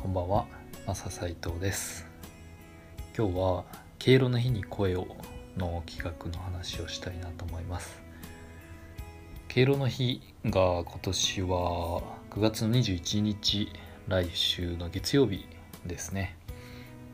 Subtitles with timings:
[0.00, 0.46] こんばんは、
[0.86, 2.06] マサ斉藤です。
[3.16, 3.64] 今日は
[3.98, 5.08] 敬老の日に声を
[5.56, 8.00] の企画の話をしたいなと思います。
[9.48, 11.48] 敬老の日が今年は
[12.30, 13.72] 9月の21日
[14.06, 15.46] 来週の月曜日
[15.84, 16.36] ですね。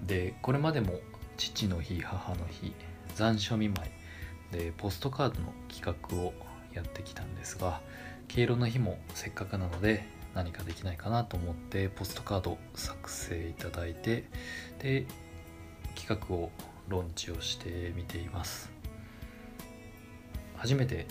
[0.07, 1.01] で、これまでも
[1.39, 2.75] 父の日、母の日、
[3.15, 3.89] 残暑見舞
[4.53, 6.35] いでポストカードの企画を
[6.75, 7.81] やってきたんですが、
[8.29, 14.25] 敬老の日もせっかくなので何かできないかなと思ってポストカード作成いただいて
[14.81, 15.07] で
[15.95, 16.51] 企画を
[16.89, 18.71] ローンチをしてみています。
[20.57, 21.07] 初めて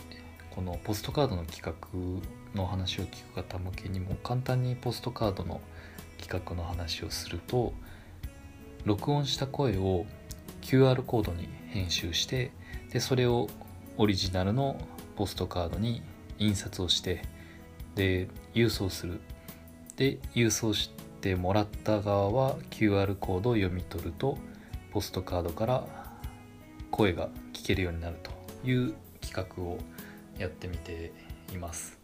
[0.50, 5.62] このポストカードの企画の話を聞く方向けにも簡単にポストカードの
[6.20, 7.74] 企画の話をすると
[8.86, 10.06] 録音した声を
[10.62, 12.52] QR コードに編集して
[12.92, 13.48] でそれを
[13.98, 14.80] オリジナルの
[15.16, 16.02] ポストカードに
[16.40, 17.24] 印刷をして
[17.96, 19.20] で郵送する。
[19.96, 24.38] で郵送してもらった側は QR コードを読み取ると
[24.92, 25.86] ポストカードから
[26.92, 28.32] 声が聞けるようになると
[28.68, 29.78] いう企画を
[30.38, 31.12] やってみて
[31.54, 32.00] います。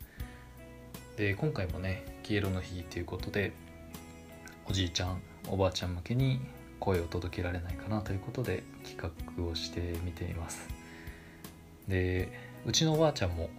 [1.17, 3.51] で今回もね「黄色の日」ということで
[4.67, 6.39] おじいちゃんおばあちゃん向けに
[6.79, 10.69] 声を届けられないかなということで企画をしてみています。
[11.87, 12.29] で
[12.65, 13.49] うちのおばあちゃんも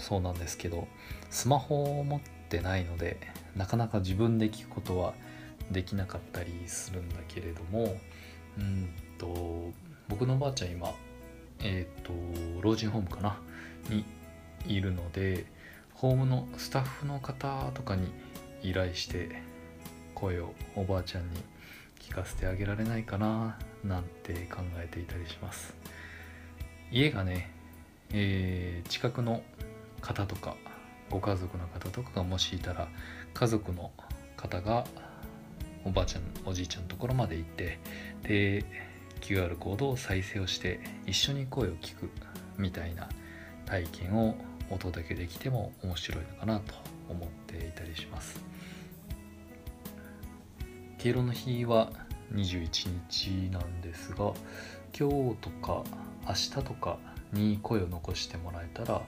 [0.00, 0.88] そうなんですけど
[1.30, 3.18] スマホを持ってないので
[3.56, 5.14] なかなか自分で聞くことは
[5.70, 7.96] できなかったりするんだけれども
[8.58, 9.70] うんと
[10.08, 10.92] 僕のおばあちゃん今
[11.62, 12.12] えっ、と
[12.62, 13.38] 老人ホームかな？
[13.90, 14.04] に
[14.66, 15.44] いるので
[15.94, 18.10] ホームのスタッフの方とかに
[18.62, 19.42] 依頼して
[20.14, 21.42] 声をおばあちゃんに
[22.00, 25.74] 聞かせてあげられないかななんて考えていたりします。
[26.90, 27.50] 家がね、
[28.12, 29.42] えー近くの
[30.00, 30.56] 方とか
[31.10, 32.88] ご家族の方とかがもしいたら
[33.34, 33.90] 家族の
[34.36, 34.84] 方が
[35.84, 37.78] おばあちゃんおじいちゃんのところまで行って
[38.22, 38.64] で
[39.20, 42.10] QR コードを再生をして一緒に声を聞く
[42.58, 43.08] みたいな
[43.66, 44.36] 体験を
[44.70, 46.74] お届けできても面白いのかなと
[47.08, 48.40] 思っていたりします。
[50.98, 51.90] 敬老の日は
[52.34, 54.32] 21日なんですが
[54.96, 55.82] 今日とか
[56.28, 56.98] 明日とか
[57.32, 59.02] に声を残してもらえたら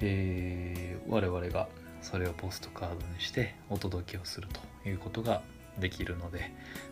[0.00, 1.68] えー我々が
[2.02, 4.48] それをポストカードにしてお届けをする
[4.82, 5.42] ということが
[5.78, 6.50] できるので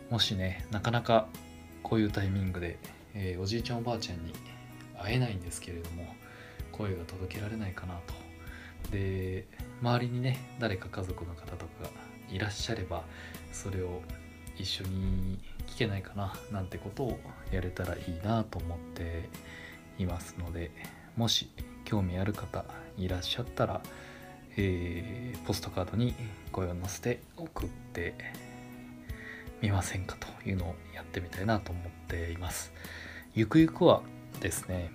[0.09, 1.27] もしねなかなか
[1.83, 2.77] こういうタイミングで、
[3.15, 4.33] えーおじいちゃんおばあちゃんに
[4.97, 6.05] 会えないんですけれども
[6.71, 8.13] 声が届けられないかなと。
[8.91, 9.45] で
[9.81, 11.89] 周りにね誰か家族の方とかが
[12.31, 13.03] いらっしゃれば
[13.51, 14.01] それを
[14.57, 17.19] 一緒に聞けないかななんてことを
[17.51, 19.29] やれたらいいなと思って
[19.99, 20.71] いますので
[21.15, 21.49] もし
[21.85, 22.65] 興味ある方
[22.97, 23.81] いらっしゃったら、
[24.57, 26.13] えーポストカードに
[26.51, 28.13] 声を載せて送って
[29.61, 32.71] みませんかというのをやってみたいなと思っています。
[33.33, 34.03] ゆくゆくは
[34.41, 34.91] ですね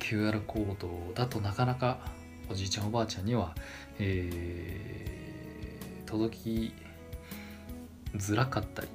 [0.00, 1.98] QR コードだとなかなか
[2.50, 3.54] おじいちゃんおばあちゃんには、
[3.98, 5.06] えー
[6.06, 6.72] 届き
[8.14, 8.88] づらかったり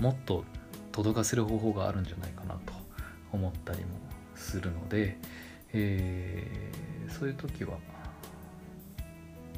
[0.00, 0.44] もっと
[0.90, 2.72] 届かせる方法があるんじゃないかなと
[3.32, 4.07] 思ったりも
[4.38, 5.18] するので、
[5.72, 7.78] えーそういう時は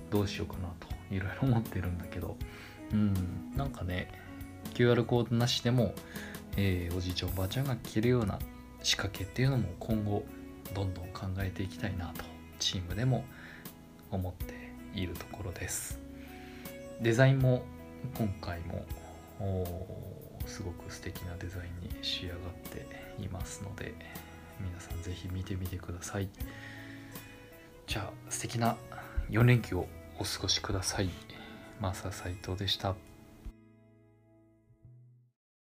[0.09, 2.37] どうしようかなといろいろ思ってるんだけど
[2.93, 3.13] うん
[3.57, 4.09] なんかね
[4.75, 5.93] QR コードなしでも、
[6.57, 8.39] えーおじいちゃんおばあちゃんが聞けるような
[8.83, 10.25] 仕掛けっていうのも今後
[10.75, 12.25] どんどん考えていきたいなと
[12.61, 13.25] チームでも
[14.13, 14.55] 思って
[14.95, 15.99] いるところです。
[17.01, 17.65] デザインも
[18.17, 18.87] 今回も
[20.47, 22.39] すごく素敵なデザインに仕上がっ
[22.71, 22.87] て
[23.23, 23.95] いますので
[24.61, 26.29] 皆さん是非見てみてください。
[27.87, 28.77] じゃあ素敵な
[29.31, 29.87] 4連休を
[30.19, 31.11] お過ごしください。
[31.81, 32.95] マーサー斉藤でした。